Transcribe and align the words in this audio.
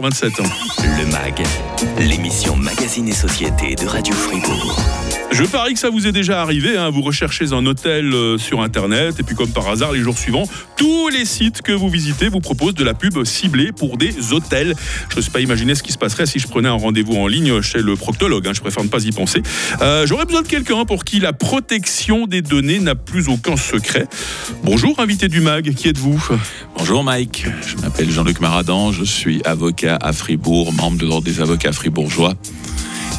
27 0.00 0.40
ans. 0.40 0.50
Le 0.78 1.06
MAG, 1.06 1.42
l'émission 1.98 2.56
Magazine 2.56 3.08
et 3.08 3.12
Société 3.12 3.74
de 3.74 3.86
Radio 3.86 4.14
Fribourg. 4.14 4.78
Je 5.30 5.44
parie 5.44 5.74
que 5.74 5.78
ça 5.78 5.90
vous 5.90 6.06
est 6.06 6.12
déjà 6.12 6.40
arrivé, 6.40 6.76
hein. 6.76 6.88
vous 6.88 7.02
recherchez 7.02 7.52
un 7.52 7.64
hôtel 7.66 8.12
euh, 8.14 8.38
sur 8.38 8.62
internet 8.62 9.20
et 9.20 9.22
puis 9.22 9.36
comme 9.36 9.50
par 9.50 9.68
hasard 9.68 9.92
les 9.92 10.00
jours 10.00 10.16
suivants, 10.16 10.48
tous 10.76 11.08
les 11.08 11.26
sites 11.26 11.60
que 11.60 11.72
vous 11.72 11.90
visitez 11.90 12.28
vous 12.28 12.40
proposent 12.40 12.74
de 12.74 12.82
la 12.82 12.94
pub 12.94 13.22
ciblée 13.24 13.70
pour 13.70 13.98
des 13.98 14.32
hôtels. 14.32 14.74
Je 15.10 15.16
ne 15.16 15.20
sais 15.20 15.30
pas 15.30 15.40
imaginer 15.40 15.74
ce 15.74 15.82
qui 15.82 15.92
se 15.92 15.98
passerait 15.98 16.26
si 16.26 16.38
je 16.38 16.48
prenais 16.48 16.68
un 16.68 16.72
rendez-vous 16.72 17.14
en 17.14 17.26
ligne 17.26 17.60
chez 17.60 17.80
le 17.80 17.94
proctologue, 17.94 18.48
hein. 18.48 18.52
je 18.54 18.60
préfère 18.60 18.82
ne 18.82 18.88
pas 18.88 19.04
y 19.04 19.12
penser. 19.12 19.42
Euh, 19.82 20.06
j'aurais 20.06 20.24
besoin 20.24 20.42
de 20.42 20.48
quelqu'un 20.48 20.84
pour 20.86 21.04
qui 21.04 21.20
la 21.20 21.34
protection 21.34 22.26
des 22.26 22.40
données 22.40 22.80
n'a 22.80 22.94
plus 22.94 23.28
aucun 23.28 23.56
secret. 23.56 24.06
Bonjour 24.64 24.98
invité 24.98 25.28
du 25.28 25.40
MAG, 25.40 25.74
qui 25.74 25.88
êtes-vous? 25.88 26.26
Bonjour 26.76 27.04
Mike, 27.04 27.46
je 27.66 27.76
m'appelle 27.76 28.10
Jean-Luc 28.10 28.40
Maradan, 28.40 28.92
je 28.92 29.04
suis 29.04 29.42
avocat 29.44 29.87
à 29.88 30.12
Fribourg, 30.12 30.72
membre 30.72 30.98
de 30.98 31.06
l'Ordre 31.06 31.24
des 31.24 31.40
avocats 31.40 31.72
fribourgeois 31.72 32.34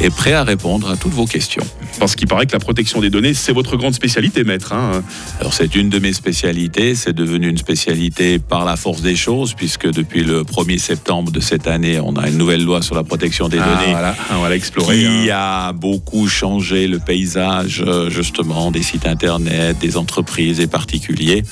et 0.01 0.09
prêt 0.09 0.33
à 0.33 0.43
répondre 0.43 0.89
à 0.89 0.97
toutes 0.97 1.13
vos 1.13 1.25
questions. 1.25 1.65
Parce 1.99 2.15
qu'il 2.15 2.27
paraît 2.27 2.45
que 2.45 2.53
la 2.53 2.59
protection 2.59 3.01
des 3.01 3.09
données, 3.09 3.33
c'est 3.33 3.51
votre 3.51 3.75
grande 3.75 3.93
spécialité, 3.93 4.43
maître. 4.43 4.73
Hein. 4.73 5.03
Alors 5.39 5.53
c'est 5.53 5.75
une 5.75 5.89
de 5.89 5.99
mes 5.99 6.13
spécialités, 6.13 6.95
c'est 6.95 7.13
devenu 7.13 7.49
une 7.49 7.57
spécialité 7.57 8.39
par 8.39 8.63
la 8.63 8.77
force 8.77 9.01
des 9.01 9.15
choses, 9.15 9.53
puisque 9.53 9.87
depuis 9.87 10.23
le 10.23 10.43
1er 10.43 10.77
septembre 10.77 11.31
de 11.31 11.39
cette 11.39 11.67
année, 11.67 11.99
on 11.99 12.13
a 12.13 12.29
une 12.29 12.37
nouvelle 12.37 12.63
loi 12.63 12.81
sur 12.81 12.95
la 12.95 13.03
protection 13.03 13.49
des 13.49 13.59
ah, 13.59 13.65
données. 13.65 13.91
Voilà. 13.91 14.15
Ah, 14.29 14.35
on 14.37 14.41
va 14.41 14.49
l'explorer. 14.49 14.97
Qui 14.97 15.29
hein. 15.29 15.35
a 15.35 15.73
beaucoup 15.73 16.27
changé 16.27 16.87
le 16.87 16.99
paysage, 16.99 17.83
euh, 17.85 18.09
justement, 18.09 18.71
des 18.71 18.81
sites 18.81 19.05
Internet, 19.05 19.77
des 19.79 19.97
entreprises 19.97 20.59
et 20.59 20.67
particuliers 20.67 21.43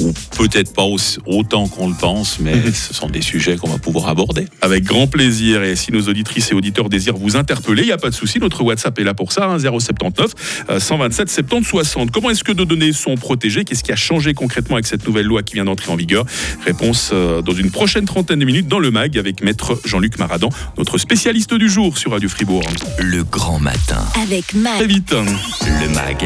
ou 0.00 0.12
peut-être 0.36 0.72
pas 0.72 0.84
autant 1.26 1.68
qu'on 1.68 1.88
le 1.88 1.94
pense, 1.94 2.38
mais 2.40 2.54
ce 2.72 2.94
sont 2.94 3.08
des 3.08 3.22
sujets 3.22 3.56
qu'on 3.56 3.68
va 3.68 3.78
pouvoir 3.78 4.08
aborder. 4.08 4.46
Avec 4.60 4.84
grand 4.84 5.06
plaisir. 5.06 5.62
Et 5.62 5.76
si 5.76 5.92
nos 5.92 6.02
auditrices 6.02 6.50
et 6.50 6.54
auditeurs 6.54 6.88
désirent 6.88 7.16
vous 7.16 7.36
interpeller, 7.36 7.82
il 7.82 7.86
n'y 7.86 7.92
a 7.92 7.98
pas 7.98 8.10
de 8.10 8.14
souci. 8.14 8.38
Notre 8.38 8.62
WhatsApp 8.62 8.98
est 8.98 9.04
là 9.04 9.14
pour 9.14 9.32
ça, 9.32 9.46
hein, 9.46 9.58
07 9.58 9.93
127, 10.00 11.30
70, 11.30 11.66
60. 11.66 12.10
Comment 12.10 12.30
est-ce 12.30 12.44
que 12.44 12.52
nos 12.52 12.64
données 12.64 12.92
sont 12.92 13.14
protégées? 13.16 13.64
Qu'est-ce 13.64 13.84
qui 13.84 13.92
a 13.92 13.96
changé 13.96 14.34
concrètement 14.34 14.76
avec 14.76 14.86
cette 14.86 15.06
nouvelle 15.06 15.26
loi 15.26 15.42
qui 15.42 15.54
vient 15.54 15.64
d'entrer 15.64 15.90
en 15.90 15.96
vigueur? 15.96 16.24
Réponse 16.64 17.10
euh, 17.12 17.42
dans 17.42 17.52
une 17.52 17.70
prochaine 17.70 18.04
trentaine 18.04 18.38
de 18.38 18.44
minutes 18.44 18.68
dans 18.68 18.78
le 18.78 18.90
MAG 18.90 19.18
avec 19.18 19.42
maître 19.42 19.78
Jean-Luc 19.84 20.18
Maradan, 20.18 20.48
notre 20.78 20.98
spécialiste 20.98 21.54
du 21.54 21.68
jour 21.68 21.98
sur 21.98 22.12
Radio 22.12 22.28
Fribourg. 22.28 22.64
Le 22.98 23.24
grand 23.24 23.58
matin. 23.58 24.04
Avec 24.22 24.54
MAG. 24.54 24.76
Très 24.76 24.86
vite. 24.86 25.12
Le 25.12 25.88
MAG, 25.94 26.24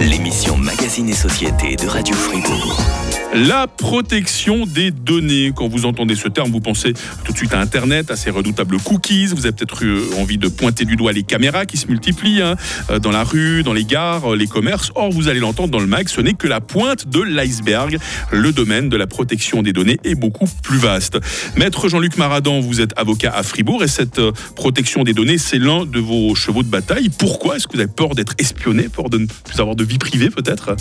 l'émission 0.00 0.56
Magazine 0.56 1.08
et 1.08 1.14
Société 1.14 1.76
de 1.76 1.86
Radio 1.86 2.14
Fribourg. 2.14 2.80
La 3.34 3.66
protection 3.66 4.66
des 4.66 4.90
données. 4.90 5.52
Quand 5.56 5.66
vous 5.66 5.86
entendez 5.86 6.14
ce 6.14 6.28
terme, 6.28 6.50
vous 6.50 6.60
pensez 6.60 6.92
tout 7.24 7.32
de 7.32 7.36
suite 7.38 7.54
à 7.54 7.60
Internet, 7.60 8.10
à 8.10 8.16
ces 8.16 8.28
redoutables 8.28 8.76
cookies. 8.78 9.26
Vous 9.26 9.46
avez 9.46 9.52
peut-être 9.52 9.82
eu 9.82 10.00
envie 10.18 10.36
de 10.36 10.48
pointer 10.48 10.84
du 10.84 10.96
doigt 10.96 11.12
les 11.12 11.22
caméras 11.22 11.64
qui 11.64 11.78
se 11.78 11.86
multiplient 11.86 12.42
hein. 12.42 12.56
euh, 12.90 12.98
dans 13.02 13.10
la 13.10 13.24
rue, 13.24 13.62
dans 13.62 13.72
les 13.72 13.84
gares, 13.84 14.32
euh, 14.32 14.36
les 14.36 14.46
commerces. 14.46 14.90
Or, 14.94 15.10
vous 15.10 15.28
allez 15.28 15.40
l'entendre 15.40 15.70
dans 15.70 15.80
le 15.80 15.86
mag, 15.86 16.08
ce 16.08 16.20
n'est 16.20 16.32
que 16.32 16.46
la 16.46 16.60
pointe 16.60 17.08
de 17.08 17.20
l'iceberg. 17.20 17.98
Le 18.30 18.52
domaine 18.52 18.88
de 18.88 18.96
la 18.96 19.06
protection 19.06 19.62
des 19.62 19.72
données 19.72 19.98
est 20.04 20.14
beaucoup 20.14 20.46
plus 20.62 20.78
vaste. 20.78 21.18
Maître 21.56 21.88
Jean-Luc 21.88 22.16
Maradan, 22.16 22.60
vous 22.60 22.80
êtes 22.80 22.96
avocat 22.96 23.32
à 23.34 23.42
Fribourg 23.42 23.82
et 23.82 23.88
cette 23.88 24.20
euh, 24.20 24.32
protection 24.56 25.04
des 25.04 25.12
données, 25.12 25.38
c'est 25.38 25.58
l'un 25.58 25.84
de 25.84 25.98
vos 25.98 26.34
chevaux 26.34 26.62
de 26.62 26.68
bataille. 26.68 27.10
Pourquoi 27.10 27.56
Est-ce 27.56 27.66
que 27.66 27.74
vous 27.74 27.80
avez 27.80 27.92
peur 27.92 28.14
d'être 28.14 28.34
espionné, 28.38 28.88
peur 28.88 29.10
de 29.10 29.18
ne 29.18 29.26
plus 29.26 29.60
avoir 29.60 29.76
de 29.76 29.84
vie 29.84 29.98
privée 29.98 30.30
peut-être? 30.30 30.76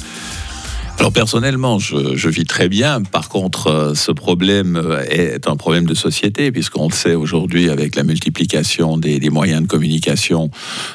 Alors 1.01 1.13
personnellement, 1.13 1.79
je, 1.79 2.15
je 2.15 2.29
vis 2.29 2.45
très 2.45 2.69
bien. 2.69 3.01
Par 3.01 3.27
contre, 3.27 3.65
euh, 3.65 3.95
ce 3.95 4.11
problème 4.11 4.75
euh, 4.75 5.03
est 5.09 5.47
un 5.47 5.55
problème 5.55 5.87
de 5.87 5.95
société, 5.95 6.51
puisqu'on 6.51 6.89
le 6.89 6.93
sait 6.93 7.15
aujourd'hui 7.15 7.71
avec 7.71 7.95
la 7.95 8.03
multiplication 8.03 8.99
des, 8.99 9.19
des 9.19 9.31
moyens 9.31 9.63
de 9.63 9.67
communication, 9.67 10.51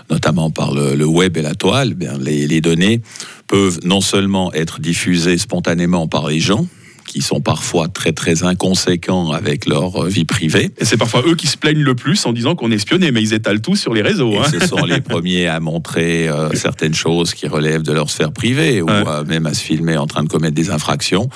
notamment 0.09 0.53
par 0.53 0.73
le, 0.73 0.95
le 0.95 1.05
web 1.05 1.37
et 1.37 1.43
la 1.43 1.57
toile, 1.57 1.89
eh 1.91 1.95
bien, 1.97 2.19
les, 2.21 2.47
les 2.47 2.61
données 2.61 3.01
peuvent 3.49 3.81
non 3.83 4.01
seulement 4.01 4.53
être 4.53 4.79
diffusées 4.79 5.39
spontanément 5.39 6.07
par 6.07 6.29
les 6.29 6.39
gens, 6.39 6.69
qui 7.07 7.23
sont 7.23 7.41
parfois 7.41 7.89
très 7.89 8.13
très 8.13 8.43
inconséquents 8.45 9.31
avec 9.31 9.67
leur 9.67 10.05
euh, 10.05 10.09
vie 10.09 10.25
privée, 10.25 10.71
Et 10.79 10.85
c'est 10.85 10.97
parfois 10.97 11.23
eux 11.27 11.35
qui 11.35 11.47
se 11.47 11.57
plaignent 11.57 11.83
le 11.83 11.95
plus 11.95 12.25
en 12.27 12.33
disant 12.33 12.55
qu'on 12.55 12.71
est 12.71 12.75
espionné, 12.77 13.11
mais 13.13 13.23
ils 13.23 13.33
étalent 13.35 13.61
tout 13.61 13.77
sur 13.77 13.95
les 13.95 14.03
réseaux. 14.03 14.33
Et 14.33 14.39
hein. 14.39 14.45
ce 14.61 14.67
sont 14.67 14.85
les 14.85 15.01
premiers 15.13 15.47
à 15.47 15.61
montrer 15.61 16.29
euh, 16.29 16.51
certaines 16.55 16.95
choses 16.95 17.33
qui 17.35 17.47
relèvent 17.49 17.83
de 17.83 17.93
leur 17.93 18.11
sphère 18.11 18.33
privée 18.33 18.83
ou 18.83 18.87
Ouais. 18.87 19.03
euh, 19.07 19.25
même 19.25 19.47
à 19.47 19.55
se 19.55 19.63
filmer 19.63 19.97
en 19.97 20.07
train 20.07 20.23
de 20.23 20.29
commettre 20.29 20.55
des 20.55 20.71
infractions, 20.71 21.29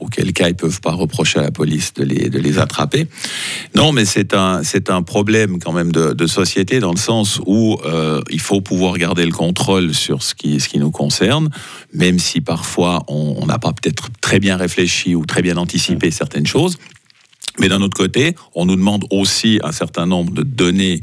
auquel 0.00 0.32
cas 0.32 0.48
ils 0.48 0.54
peuvent 0.54 0.80
pas 0.80 0.92
reprocher 0.92 1.38
à 1.38 1.42
la 1.42 1.50
police 1.50 1.94
de 1.94 2.04
les, 2.04 2.28
de 2.28 2.38
les 2.38 2.58
attraper. 2.58 3.06
Non, 3.74 3.92
mais 3.92 4.04
c'est 4.04 4.34
un, 4.34 4.62
c'est 4.62 4.90
un 4.90 5.02
problème 5.02 5.58
quand 5.58 5.72
même 5.72 5.92
de, 5.92 6.12
de 6.12 6.26
société 6.26 6.80
dans 6.80 6.90
le 6.92 6.98
sens 6.98 7.40
où 7.46 7.78
euh, 7.84 8.20
il 8.30 8.40
faut 8.40 8.60
pouvoir 8.60 8.96
garder 8.98 9.24
le 9.24 9.32
contrôle 9.32 9.94
sur 9.94 10.22
ce 10.22 10.34
qui, 10.34 10.60
ce 10.60 10.68
qui 10.68 10.78
nous 10.78 10.90
concerne, 10.90 11.48
même 11.92 12.18
si 12.18 12.40
parfois 12.40 13.02
on 13.08 13.46
n'a 13.46 13.58
pas 13.58 13.72
peut-être 13.72 14.08
très 14.20 14.38
bien 14.40 14.56
réfléchi 14.56 15.14
ou 15.16 15.26
très 15.26 15.42
bien 15.42 15.56
anticipé 15.56 16.10
certaines 16.10 16.46
choses. 16.46 16.78
Mais 17.58 17.68
d'un 17.68 17.80
autre 17.80 17.96
côté, 17.96 18.34
on 18.54 18.66
nous 18.66 18.76
demande 18.76 19.04
aussi 19.10 19.60
un 19.64 19.72
certain 19.72 20.06
nombre 20.06 20.32
de 20.32 20.42
données 20.42 21.00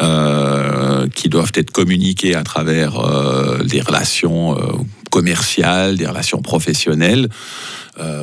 euh, 0.00 1.06
qui 1.14 1.28
doivent 1.28 1.52
être 1.54 1.70
communiquées 1.70 2.34
à 2.34 2.42
travers 2.42 2.98
euh, 2.98 3.62
des 3.62 3.82
relations 3.82 4.56
euh, 4.56 4.62
commerciales, 5.10 5.96
des 5.98 6.06
relations 6.06 6.40
professionnelles. 6.40 7.28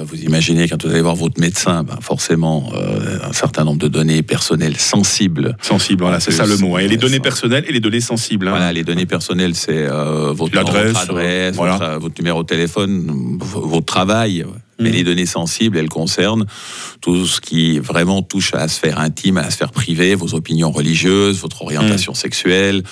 Vous 0.03 0.19
imaginez 0.23 0.67
quand 0.67 0.83
vous 0.83 0.89
allez 0.89 1.01
voir 1.01 1.15
votre 1.15 1.39
médecin, 1.39 1.83
ben 1.83 1.99
forcément 2.01 2.73
un 3.23 3.31
certain 3.31 3.63
nombre 3.63 3.77
de 3.77 3.87
données 3.87 4.23
personnelles 4.23 4.75
sensibles. 4.77 5.55
Sensible, 5.61 6.01
voilà, 6.01 6.19
c'est 6.19 6.31
ça 6.31 6.45
le 6.47 6.57
mot. 6.57 6.75
hein. 6.75 6.79
Et 6.79 6.87
les 6.87 6.97
données 6.97 7.19
personnelles 7.19 7.63
et 7.67 7.71
les 7.71 7.79
données 7.79 8.01
sensibles. 8.01 8.47
hein. 8.47 8.51
Voilà, 8.51 8.73
les 8.73 8.83
données 8.83 9.05
personnelles, 9.05 9.53
c'est 9.55 9.87
votre, 9.87 10.57
adresse, 10.57 11.55
voilà. 11.55 11.77
votre, 11.77 11.99
votre 11.99 12.15
numéro 12.19 12.41
de 12.41 12.47
téléphone, 12.47 13.37
votre 13.39 13.85
travail. 13.85 14.43
Mais 14.79 14.89
Mhm. 14.89 14.95
les 14.95 15.03
données 15.03 15.25
sensibles, 15.25 15.77
elles 15.77 15.89
concernent 15.89 16.45
tout 17.01 17.25
ce 17.25 17.41
qui 17.41 17.79
vraiment 17.79 18.21
touche 18.21 18.53
à 18.53 18.57
la 18.59 18.67
sphère 18.67 18.99
intime, 18.99 19.37
à 19.37 19.41
la 19.43 19.51
sphère 19.51 19.71
privée, 19.71 20.15
vos 20.15 20.33
opinions 20.35 20.71
religieuses, 20.71 21.39
votre 21.39 21.61
orientation 21.61 22.13
sexuelle, 22.13 22.83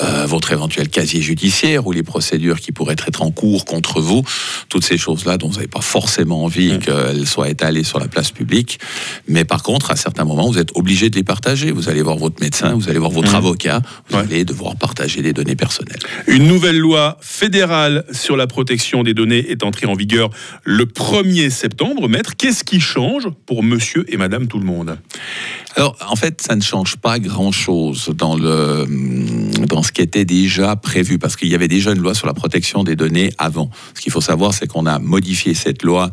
euh, 0.00 0.24
votre 0.26 0.52
éventuel 0.52 0.88
casier 0.88 1.20
judiciaire 1.20 1.86
ou 1.86 1.92
les 1.92 2.02
procédures 2.04 2.60
qui 2.60 2.70
pourraient 2.72 2.96
être 3.06 3.22
en 3.22 3.30
cours 3.32 3.64
contre 3.64 4.00
vous. 4.00 4.22
Toutes 4.68 4.84
ces 4.84 4.98
choses-là 4.98 5.36
dont 5.36 5.48
vous 5.48 5.56
n'avez 5.56 5.66
pas 5.68 5.80
forcément 5.80 6.44
envie 6.44 6.72
Mhm. 6.74 6.78
qu'elles 6.78 7.26
soient 7.26 7.48
étalées 7.48 7.82
sur 7.84 7.98
la 7.98 8.06
place 8.08 8.30
publique. 8.30 8.78
Mais 9.26 9.44
par 9.44 9.62
contre, 9.62 9.90
à 9.90 9.96
certains 9.96 10.24
moments, 10.24 10.48
vous 10.50 10.58
êtes 10.58 10.70
obligé 10.76 11.10
de 11.10 11.16
les 11.16 11.24
partager. 11.24 11.72
Vous 11.72 11.88
allez 11.88 12.02
voir 12.02 12.16
votre 12.18 12.40
médecin, 12.40 12.74
vous 12.74 12.88
allez 12.88 12.98
voir 12.98 13.10
votre 13.10 13.30
Mhm. 13.30 13.34
avocat, 13.36 13.82
vous 14.08 14.16
Ouais. 14.18 14.22
allez 14.22 14.44
devoir 14.44 14.76
partager 14.76 15.22
des 15.22 15.32
données 15.32 15.56
personnelles. 15.56 15.98
Une 16.28 16.46
nouvelle 16.46 16.78
loi 16.78 17.18
fédérale 17.20 18.04
sur 18.12 18.36
la 18.36 18.46
protection 18.46 19.02
des 19.02 19.14
données 19.14 19.50
est 19.50 19.64
entrée 19.64 19.86
en 19.86 19.94
vigueur 19.94 20.30
le 20.64 20.86
1er 20.86 21.31
septembre. 21.50 22.08
Maître, 22.08 22.36
qu'est-ce 22.36 22.64
qui 22.64 22.80
change 22.80 23.28
pour 23.46 23.62
monsieur 23.62 24.04
et 24.12 24.16
madame 24.16 24.48
tout 24.48 24.58
le 24.58 24.64
monde? 24.64 24.98
Alors, 25.76 25.96
en 26.08 26.16
fait, 26.16 26.42
ça 26.42 26.54
ne 26.54 26.60
change 26.60 26.96
pas 26.96 27.18
grand-chose 27.18 28.10
dans, 28.14 28.36
le, 28.36 28.86
dans 29.66 29.82
ce 29.82 29.90
qui 29.92 30.02
était 30.02 30.24
déjà 30.24 30.76
prévu, 30.76 31.18
parce 31.18 31.34
qu'il 31.36 31.48
y 31.48 31.54
avait 31.54 31.68
déjà 31.68 31.92
une 31.92 32.00
loi 32.00 32.14
sur 32.14 32.26
la 32.26 32.34
protection 32.34 32.84
des 32.84 32.94
données 32.96 33.32
avant. 33.38 33.70
Ce 33.94 34.00
qu'il 34.00 34.12
faut 34.12 34.20
savoir, 34.20 34.52
c'est 34.52 34.66
qu'on 34.66 34.84
a 34.86 34.98
modifié 34.98 35.54
cette 35.54 35.82
loi 35.82 36.10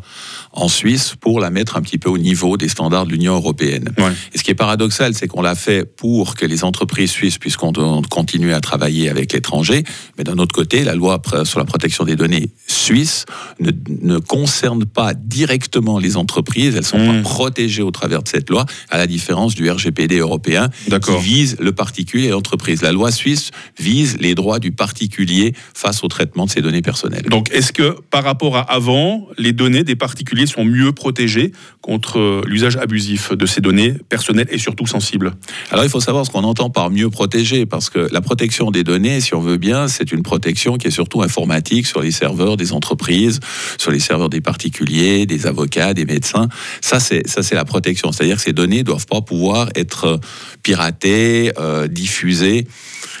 en 0.52 0.68
Suisse 0.68 1.14
pour 1.20 1.40
la 1.40 1.50
mettre 1.50 1.76
un 1.76 1.82
petit 1.82 1.98
peu 1.98 2.08
au 2.08 2.18
niveau 2.18 2.56
des 2.56 2.68
standards 2.68 3.06
de 3.06 3.12
l'Union 3.12 3.34
européenne. 3.34 3.90
Ouais. 3.98 4.12
Et 4.32 4.38
ce 4.38 4.42
qui 4.42 4.50
est 4.50 4.54
paradoxal, 4.54 5.14
c'est 5.14 5.28
qu'on 5.28 5.42
l'a 5.42 5.54
fait 5.54 5.84
pour 5.84 6.34
que 6.34 6.46
les 6.46 6.64
entreprises 6.64 7.10
suisses 7.10 7.38
puissent 7.38 7.56
con- 7.58 8.02
continuer 8.10 8.52
à 8.54 8.60
travailler 8.60 9.08
avec 9.10 9.32
l'étranger, 9.32 9.84
mais 10.16 10.24
d'un 10.24 10.38
autre 10.38 10.54
côté, 10.54 10.84
la 10.84 10.94
loi 10.94 11.20
sur 11.44 11.58
la 11.58 11.64
protection 11.66 12.04
des 12.04 12.16
données 12.16 12.50
suisse 12.66 13.26
ne, 13.60 13.70
ne 14.00 14.18
concerne 14.18 14.84
pas 14.86 15.12
directement 15.14 15.98
les 15.98 16.16
entreprises, 16.16 16.76
elles 16.76 16.84
sont 16.84 16.98
Mm. 17.00 17.22
pas 17.22 17.28
protégées 17.28 17.82
au 17.82 17.90
travers 17.90 18.22
de 18.22 18.28
cette 18.28 18.50
loi, 18.50 18.66
à 18.90 18.98
la 18.98 19.06
différence 19.06 19.49
du 19.54 19.70
RGPD 19.70 20.18
européen 20.18 20.68
qui 21.02 21.18
vise 21.18 21.56
le 21.60 21.72
particulier 21.72 22.26
et 22.26 22.30
l'entreprise. 22.30 22.82
La 22.82 22.92
loi 22.92 23.10
suisse 23.10 23.50
vise 23.78 24.16
les 24.20 24.34
droits 24.34 24.58
du 24.58 24.72
particulier 24.72 25.54
face 25.74 26.02
au 26.04 26.08
traitement 26.08 26.46
de 26.46 26.50
ses 26.50 26.62
données 26.62 26.82
personnelles. 26.82 27.26
Donc, 27.28 27.50
est-ce 27.52 27.72
que 27.72 27.96
par 28.10 28.24
rapport 28.24 28.56
à 28.56 28.60
avant, 28.60 29.28
les 29.38 29.52
données 29.52 29.84
des 29.84 29.96
particuliers 29.96 30.46
sont 30.46 30.64
mieux 30.64 30.92
protégées 30.92 31.52
contre 31.80 32.18
euh, 32.18 32.42
l'usage 32.46 32.76
abusif 32.76 33.32
de 33.32 33.46
ces 33.46 33.60
données 33.60 33.94
personnelles 34.08 34.48
et 34.50 34.58
surtout 34.58 34.86
sensibles? 34.86 35.32
Alors 35.70 35.84
il 35.84 35.90
faut 35.90 36.00
savoir 36.00 36.26
ce 36.26 36.30
qu'on 36.30 36.44
entend 36.44 36.70
par 36.70 36.90
mieux 36.90 37.10
protéger, 37.10 37.66
parce 37.66 37.90
que 37.90 38.08
la 38.12 38.20
protection 38.20 38.70
des 38.70 38.84
données, 38.84 39.20
si 39.20 39.34
on 39.34 39.40
veut 39.40 39.56
bien, 39.56 39.88
c'est 39.88 40.12
une 40.12 40.22
protection 40.22 40.76
qui 40.76 40.88
est 40.88 40.92
surtout 40.92 41.22
informatique 41.22 41.86
sur 41.86 42.02
les 42.02 42.10
serveurs 42.10 42.56
des 42.56 42.72
entreprises, 42.72 43.40
sur 43.78 43.90
les 43.90 44.00
serveurs 44.00 44.30
des 44.30 44.40
particuliers, 44.40 45.26
des 45.26 45.46
avocats, 45.46 45.94
des 45.94 46.04
médecins. 46.04 46.48
Ça, 46.80 47.00
c'est 47.00 47.26
ça, 47.26 47.42
c'est 47.42 47.54
la 47.54 47.64
protection. 47.64 48.12
C'est-à-dire 48.12 48.36
que 48.36 48.42
ces 48.42 48.52
données 48.52 48.82
doivent 48.82 49.06
pas 49.06 49.20
pouvoir 49.20 49.39
être 49.74 50.20
piratées, 50.62 51.52
euh, 51.58 51.88
diffusées. 51.88 52.66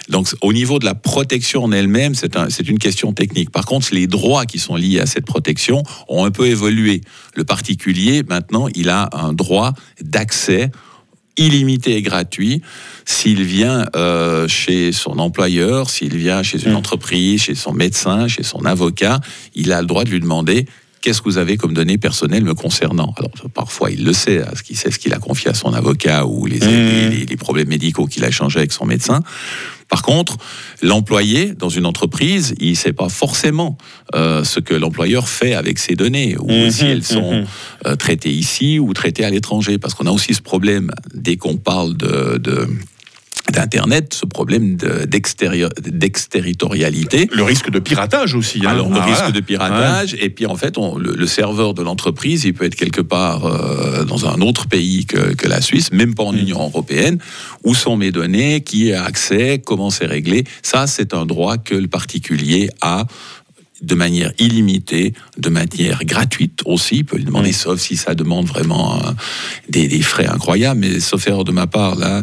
Donc, 0.08 0.28
au 0.40 0.52
niveau 0.52 0.78
de 0.78 0.84
la 0.84 0.94
protection 0.94 1.64
en 1.64 1.72
elle-même, 1.72 2.14
c'est 2.14 2.36
un, 2.36 2.50
c'est 2.50 2.68
une 2.68 2.78
question 2.78 3.12
technique. 3.12 3.50
Par 3.50 3.64
contre, 3.64 3.88
les 3.92 4.06
droits 4.06 4.44
qui 4.44 4.58
sont 4.58 4.76
liés 4.76 5.00
à 5.00 5.06
cette 5.06 5.24
protection 5.24 5.82
ont 6.08 6.24
un 6.24 6.30
peu 6.30 6.46
évolué. 6.46 7.00
Le 7.36 7.44
particulier, 7.44 8.22
maintenant, 8.28 8.66
il 8.74 8.88
a 8.88 9.08
un 9.12 9.32
droit 9.32 9.72
d'accès 10.02 10.70
illimité 11.36 11.96
et 11.96 12.02
gratuit 12.02 12.60
s'il 13.06 13.42
vient 13.42 13.86
euh, 13.96 14.46
chez 14.48 14.92
son 14.92 15.18
employeur, 15.18 15.88
s'il 15.88 16.16
vient 16.16 16.42
chez 16.42 16.62
une 16.64 16.72
Mm. 16.72 16.76
entreprise, 16.76 17.42
chez 17.42 17.54
son 17.54 17.72
médecin, 17.72 18.28
chez 18.28 18.42
son 18.42 18.64
avocat, 18.64 19.20
il 19.54 19.72
a 19.72 19.80
le 19.80 19.86
droit 19.86 20.04
de 20.04 20.10
lui 20.10 20.20
demander 20.20 20.66
qu'est-ce 21.00 21.20
que 21.22 21.28
vous 21.28 21.38
avez 21.38 21.56
comme 21.56 21.72
données 21.74 21.98
personnelles 21.98 22.44
me 22.44 22.54
concernant? 22.54 23.14
Alors 23.16 23.30
parfois 23.54 23.90
il 23.90 24.04
le 24.04 24.12
sait, 24.12 24.38
parce 24.40 24.62
qu'il 24.62 24.76
sait 24.76 24.90
ce 24.90 24.98
qu'il 24.98 25.12
a 25.14 25.18
confié 25.18 25.50
à 25.50 25.54
son 25.54 25.72
avocat 25.74 26.26
ou 26.26 26.46
les, 26.46 26.58
Mm. 26.58 27.10
les- 27.10 27.26
les 27.26 27.36
problèmes 27.36 27.68
médicaux 27.68 28.06
qu'il 28.06 28.24
a 28.24 28.28
échangés 28.28 28.58
avec 28.58 28.72
son 28.72 28.84
médecin. 28.86 29.22
Par 29.88 30.02
contre, 30.02 30.36
l'employé 30.82 31.52
dans 31.54 31.68
une 31.68 31.84
entreprise, 31.84 32.54
il 32.60 32.70
ne 32.70 32.74
sait 32.76 32.92
pas 32.92 33.08
forcément 33.08 33.76
euh, 34.14 34.44
ce 34.44 34.60
que 34.60 34.74
l'employeur 34.74 35.28
fait 35.28 35.54
avec 35.54 35.78
ses 35.80 35.96
données, 35.96 36.36
ou 36.38 36.50
Mhm, 36.50 36.70
si 36.70 36.84
elles 36.84 37.04
sont 37.04 37.32
mhm. 37.32 37.44
euh, 37.86 37.96
traitées 37.96 38.30
ici 38.32 38.78
ou 38.78 38.92
traitées 38.92 39.24
à 39.24 39.30
l'étranger. 39.30 39.78
Parce 39.78 39.94
qu'on 39.94 40.06
a 40.06 40.12
aussi 40.12 40.32
ce 40.34 40.42
problème, 40.42 40.92
dès 41.14 41.36
qu'on 41.36 41.56
parle 41.56 41.96
de... 41.96 42.38
de- 42.38 42.68
d'Internet, 43.50 44.14
ce 44.14 44.26
problème 44.26 44.76
de- 44.76 45.04
d'exterritorialité. 46.20 47.28
Le 47.32 47.42
risque 47.42 47.70
de 47.70 47.78
piratage 47.78 48.34
aussi. 48.34 48.60
hein. 48.64 48.70
Alors, 48.70 48.88
le 48.90 48.96
Ah, 48.98 49.04
risque 49.04 49.16
voilà. 49.18 49.32
de 49.32 49.40
piratage, 49.40 50.16
et 50.20 50.30
puis 50.30 50.46
en 50.46 50.56
fait, 50.56 50.78
on- 50.78 50.96
le, 50.96 51.14
le 51.14 51.26
serveur 51.26 51.74
de 51.74 51.82
l'entreprise, 51.82 52.44
il 52.44 52.54
peut 52.54 52.64
être 52.64 52.74
quelque 52.74 53.00
part 53.00 53.46
euh, 53.46 54.04
dans 54.04 54.26
un 54.26 54.40
autre 54.40 54.66
pays 54.68 55.06
que, 55.06 55.34
que 55.34 55.48
la 55.48 55.60
Suisse, 55.60 55.92
même 55.92 56.14
pas 56.14 56.24
en 56.24 56.32
Mm. 56.32 56.38
Union 56.38 56.60
européenne. 56.62 57.18
Où 57.64 57.74
sont 57.74 57.96
mes 57.96 58.12
données 58.12 58.60
Qui 58.62 58.92
a 58.92 59.04
accès 59.04 59.60
Comment 59.64 59.90
c'est 59.90 60.06
réglé 60.06 60.44
Ça, 60.62 60.86
c'est 60.86 61.14
un 61.14 61.26
droit 61.26 61.56
que 61.58 61.74
le 61.74 61.88
particulier 61.88 62.70
a 62.80 63.06
de 63.82 63.94
manière 63.94 64.30
illimitée, 64.38 65.14
de 65.38 65.48
manière 65.48 66.04
gratuite 66.04 66.60
aussi. 66.66 66.96
Il 66.96 67.04
peut 67.06 67.16
le 67.16 67.24
demander, 67.24 67.50
Mm. 67.50 67.54
sauf 67.54 67.80
si 67.80 67.96
ça 67.96 68.14
demande 68.14 68.46
vraiment 68.46 69.00
des, 69.70 69.88
des 69.88 70.02
frais 70.02 70.26
incroyables. 70.26 70.80
Mais 70.80 71.00
sauf 71.00 71.26
erreur 71.26 71.44
de 71.44 71.52
ma 71.52 71.66
part, 71.66 71.94
là, 71.96 72.22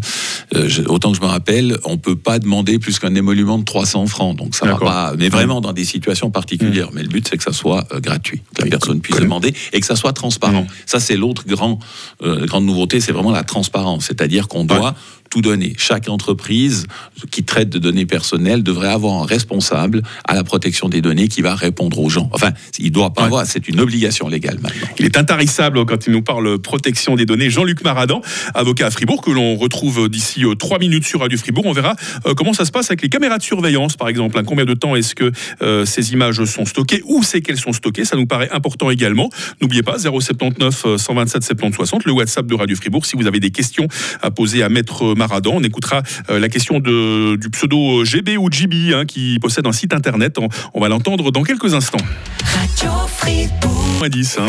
euh, 0.55 0.67
je- 0.69 0.83
autant 0.83 1.11
que 1.11 1.17
je 1.17 1.21
me 1.21 1.27
rappelle, 1.27 1.77
on 1.85 1.97
peut 1.97 2.15
pas 2.15 2.39
demander 2.39 2.79
plus 2.79 2.99
qu'un 2.99 3.15
émolument 3.15 3.57
de 3.57 3.63
300 3.63 4.05
francs. 4.07 4.37
Donc 4.37 4.55
ça 4.55 4.65
va 4.65 4.77
pas. 4.85 5.13
Mais 5.17 5.29
vraiment 5.29 5.61
dans 5.61 5.73
des 5.73 5.85
situations 5.85 6.29
particulières. 6.31 6.89
Mais 6.93 7.01
le 7.03 7.09
but, 7.09 7.27
c'est 7.27 7.37
que 7.37 7.43
ça 7.43 7.53
soit 7.53 7.85
euh, 7.93 7.99
gratuit, 7.99 8.41
que 8.55 8.61
la 8.63 8.69
personne 8.69 9.01
puisse 9.01 9.17
demander 9.19 9.53
et 9.73 9.79
que 9.79 9.85
ça 9.85 9.95
soit 9.95 10.13
transparent. 10.13 10.63
Mm. 10.63 10.67
Ça, 10.85 10.99
c'est 10.99 11.15
l'autre 11.15 11.43
grand, 11.47 11.79
euh, 12.23 12.45
grande 12.45 12.65
nouveauté, 12.65 12.99
c'est 12.99 13.11
vraiment 13.11 13.31
la 13.31 13.43
transparence. 13.43 14.05
C'est-à-dire 14.05 14.47
qu'on 14.47 14.65
doit 14.65 14.95
tout 15.29 15.41
donner. 15.41 15.73
Chaque 15.77 16.09
entreprise 16.09 16.85
qui 17.31 17.43
traite 17.43 17.69
de 17.69 17.79
données 17.79 18.05
personnelles 18.05 18.63
devrait 18.63 18.89
avoir 18.89 19.21
un 19.21 19.25
responsable 19.25 20.01
à 20.25 20.35
la 20.35 20.43
protection 20.43 20.89
des 20.89 21.01
données 21.01 21.27
qui 21.27 21.41
va 21.41 21.55
répondre 21.55 21.99
aux 21.99 22.09
gens. 22.09 22.29
Enfin, 22.33 22.51
il 22.79 22.91
doit 22.91 23.13
pas 23.13 23.21
Ouais. 23.21 23.27
avoir, 23.27 23.45
c'est 23.45 23.67
une 23.67 23.79
obligation 23.79 24.27
légale 24.27 24.59
maintenant. 24.61 24.87
Il 24.99 25.05
est 25.05 25.17
intarissable 25.17 25.85
quand 25.85 26.05
il 26.07 26.13
nous 26.13 26.21
parle 26.21 26.59
protection 26.59 27.15
des 27.15 27.25
données. 27.25 27.49
Jean-Luc 27.49 27.83
Maradan, 27.83 28.21
avocat 28.53 28.87
à 28.87 28.91
Fribourg, 28.91 29.21
que 29.21 29.31
l'on 29.31 29.55
retrouve 29.55 30.09
d'ici 30.09 30.45
euh, 30.45 30.55
trois 30.55 30.79
minutes 30.79 31.05
sur 31.05 31.19
Radio 31.21 31.37
Fribourg. 31.37 31.65
On 31.65 31.73
verra 31.73 31.95
euh, 32.25 32.33
comment 32.35 32.53
ça 32.53 32.65
se 32.65 32.71
passe 32.71 32.89
avec 32.89 33.01
les 33.01 33.09
caméras 33.09 33.37
de 33.37 33.43
surveillance, 33.43 33.95
par 33.97 34.07
exemple. 34.09 34.37
Hein, 34.37 34.43
Combien 34.45 34.65
de 34.65 34.73
temps 34.73 34.95
est-ce 34.95 35.15
que 35.15 35.31
euh, 35.61 35.85
ces 35.85 36.13
images 36.13 36.43
sont 36.45 36.65
stockées? 36.65 37.01
Où 37.05 37.23
c'est 37.23 37.41
qu'elles 37.41 37.57
sont 37.59 37.73
stockées? 37.73 38.05
Ça 38.05 38.15
nous 38.15 38.27
paraît 38.27 38.49
important 38.51 38.89
également. 38.89 39.29
N'oubliez 39.61 39.83
pas, 39.83 39.97
079 39.99 40.83
euh, 40.85 40.97
127 40.97 41.43
70 41.43 41.75
60, 41.75 42.05
le 42.05 42.11
WhatsApp 42.13 42.45
de 42.45 42.55
Radio 42.55 42.75
Fribourg. 42.75 43.05
Si 43.05 43.15
vous 43.15 43.27
avez 43.27 43.39
des 43.39 43.51
questions 43.51 43.87
à 44.21 44.31
poser 44.31 44.63
à 44.63 44.69
Maître 44.69 45.13
Maradan, 45.15 45.26
on 45.45 45.63
écoutera 45.63 46.03
euh, 46.29 46.39
la 46.39 46.49
question 46.49 46.79
de, 46.79 47.35
du 47.35 47.49
pseudo 47.49 48.03
GB 48.03 48.37
ou 48.37 48.49
GB 48.51 48.93
hein, 48.93 49.05
qui 49.05 49.39
possède 49.39 49.67
un 49.67 49.71
site 49.71 49.93
internet. 49.93 50.37
On, 50.39 50.49
on 50.73 50.81
va 50.81 50.89
l'entendre 50.89 51.31
dans 51.31 51.43
quelques 51.43 51.73
instants. 51.73 51.97
Radio 52.43 52.91
Fribourg. 53.07 53.77
Moins 53.99 54.09
10, 54.09 54.37
hein. 54.39 54.47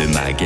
Le 0.00 0.08
MAG, 0.08 0.44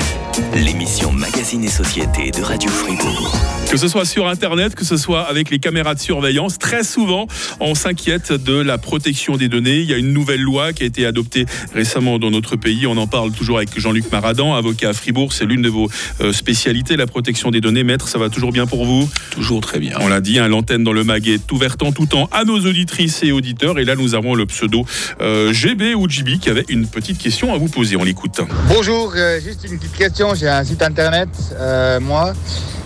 l'émission 0.55 1.13
Magazine 1.13 1.63
et 1.65 1.69
Société 1.69 2.31
de 2.31 2.43
Radio 2.43 2.69
Fribourg. 2.69 3.33
Que 3.71 3.77
ce 3.77 3.87
soit 3.87 4.05
sur 4.05 4.27
Internet, 4.27 4.75
que 4.75 4.85
ce 4.85 4.97
soit 4.97 5.23
avec 5.23 5.51
les 5.51 5.61
caméras 5.61 5.95
de 5.95 6.01
surveillance, 6.01 6.59
très 6.59 6.83
souvent, 6.83 7.29
on 7.61 7.77
s'inquiète 7.77 8.33
de 8.33 8.55
la 8.55 8.79
protection 8.79 9.37
des 9.37 9.49
données. 9.49 9.79
Il 9.79 9.89
y 9.89 9.95
a 9.95 9.97
une 9.97 10.13
nouvelle 10.13 10.41
loi 10.41 10.73
qui 10.73 10.83
a 10.83 10.87
été 10.87 11.07
adoptée 11.07 11.47
récemment 11.73 12.19
dans 12.19 12.33
notre 12.33 12.57
pays. 12.57 12.89
On 12.89 12.97
en 12.97 13.07
parle 13.07 13.31
toujours 13.31 13.59
avec 13.59 13.79
Jean-Luc 13.79 14.11
Maradan, 14.11 14.55
avocat 14.55 14.89
à 14.89 14.93
Fribourg. 14.93 15.33
C'est 15.33 15.45
l'une 15.45 15.63
de 15.63 15.69
vos 15.69 15.89
euh, 16.21 16.33
spécialités, 16.33 16.97
la 16.97 17.07
protection 17.07 17.53
des 17.53 17.61
données. 17.61 17.85
Maître, 17.85 18.09
ça 18.09 18.19
va 18.19 18.29
toujours 18.29 18.51
bien 18.51 18.67
pour 18.67 18.85
vous? 18.85 19.09
Toujours 19.31 19.60
très 19.61 19.79
bien. 19.79 19.97
On 20.01 20.09
l'a 20.09 20.21
dit, 20.21 20.39
hein, 20.39 20.49
l'antenne 20.49 20.85
dans 20.85 20.93
le 20.93 21.05
mag 21.05 21.27
est 21.29 21.51
ouverte 21.53 21.83
en 21.83 21.93
tout 21.93 22.07
temps 22.07 22.29
à 22.33 22.45
nos 22.45 22.59
auditrices 22.59 23.23
et 23.23 23.33
auditeurs. 23.33 23.79
Et 23.79 23.85
là, 23.85 23.95
nous 23.97 24.15
avons 24.15 24.35
le 24.35 24.47
pseudo 24.47 24.85
euh, 25.21 25.53
GB 25.53 25.95
ou 25.95 26.09
GB 26.09 26.39
qui 26.39 26.51
avait 26.51 26.65
une 26.69 26.87
petite 26.87 27.19
question 27.19 27.55
à 27.55 27.59
vous 27.59 27.69
poser. 27.69 27.97
On 27.97 28.05
l'écoute. 28.05 28.41
Bonjour, 28.69 29.13
euh, 29.17 29.41
juste 29.41 29.65
une 29.65 29.79
petite 29.79 29.97
question. 29.97 30.35
J'ai 30.35 30.49
un 30.49 30.65
site 30.65 30.83
internet, 30.83 31.29
euh, 31.53 32.01
moi, 32.01 32.33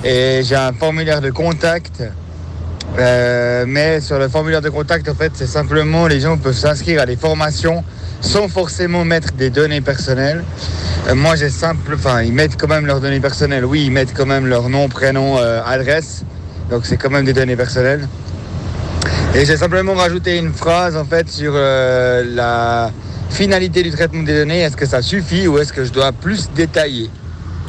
et 0.05 0.43
j'ai 0.45 0.57
un 0.57 0.73
formulaire 0.73 1.21
de 1.21 1.31
contact. 1.31 2.03
Mais 2.97 4.01
sur 4.01 4.19
le 4.19 4.29
formulaire 4.29 4.61
de 4.61 4.69
contact, 4.69 5.09
en 5.09 5.15
fait, 5.15 5.33
c'est 5.35 5.49
simplement 5.49 6.07
les 6.07 6.21
gens 6.21 6.37
peuvent 6.37 6.55
s'inscrire 6.55 7.01
à 7.01 7.07
des 7.07 7.17
formations 7.17 7.83
sans 8.21 8.47
forcément 8.47 9.05
mettre 9.05 9.33
des 9.33 9.51
données 9.51 9.81
personnelles. 9.81 10.45
Moi, 11.13 11.35
j'ai 11.35 11.51
simple, 11.51 11.95
enfin, 11.95 12.23
ils 12.23 12.33
mettent 12.33 12.57
quand 12.57 12.69
même 12.69 12.87
leurs 12.87 13.01
données 13.01 13.21
personnelles. 13.21 13.65
Oui, 13.65 13.85
ils 13.87 13.91
mettent 13.91 14.15
quand 14.15 14.27
même 14.27 14.47
leur 14.47 14.69
nom, 14.69 14.89
prénom, 14.89 15.39
adresse. 15.39 16.25
Donc, 16.71 16.87
c'est 16.87 16.97
quand 16.97 17.11
même 17.11 17.25
des 17.25 17.33
données 17.33 17.57
personnelles. 17.57 18.09
Et 19.35 19.45
j'ai 19.45 19.57
simplement 19.57 19.95
rajouté 19.95 20.39
une 20.39 20.53
phrase, 20.53 20.97
en 20.97 21.05
fait, 21.05 21.29
sur 21.29 21.53
euh, 21.55 22.25
la 22.35 22.91
finalité 23.31 23.83
du 23.83 23.91
traitement 23.91 24.23
des 24.23 24.35
données. 24.35 24.61
Est-ce 24.61 24.77
que 24.77 24.87
ça 24.87 25.03
suffit 25.03 25.47
ou 25.49 25.59
est-ce 25.59 25.73
que 25.73 25.85
je 25.85 25.93
dois 25.93 26.13
plus 26.13 26.51
détailler? 26.55 27.11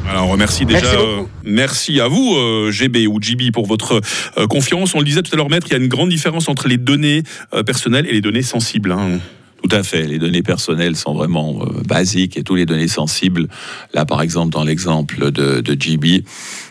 Alors, 0.08 0.28
on 0.28 0.32
remercie 0.32 0.66
déjà. 0.66 0.82
Merci 0.82 0.98
euh, 0.98 1.22
merci 1.44 2.00
à 2.00 2.08
vous, 2.08 2.36
euh, 2.36 2.70
GB 2.72 3.08
ou 3.08 3.20
GB, 3.20 3.52
pour 3.52 3.66
votre 3.66 4.00
confiance. 4.48 4.94
On 4.94 5.00
le 5.00 5.06
disait 5.06 5.24
tout 5.24 5.34
à 5.34 5.38
l'heure, 5.38 5.50
maître, 5.50 5.66
il 5.70 5.74
y 5.74 5.76
a 5.76 5.80
une 5.80 5.88
grande 5.90 6.10
différence 6.10 6.48
entre 6.48 6.68
les 6.68 6.78
données 6.78 7.24
personnelles 7.66 8.06
et 8.08 8.14
les 8.14 8.22
données 8.22 8.44
sensibles. 8.44 8.92
hein. 8.92 9.20
Tout 9.68 9.76
à 9.76 9.82
fait. 9.82 10.04
Les 10.04 10.20
données 10.20 10.44
personnelles 10.44 10.96
sont 10.96 11.16
vraiment 11.16 11.60
euh, 11.62 11.82
basiques 11.88 12.38
et 12.38 12.44
tous 12.44 12.54
les 12.54 12.68
données 12.68 12.88
sensibles. 12.88 13.48
Là, 13.96 14.06
par 14.06 14.22
exemple, 14.22 14.52
dans 14.54 14.64
l'exemple 14.64 15.32
de, 15.32 15.60
de 15.60 15.82
GB, 15.82 16.24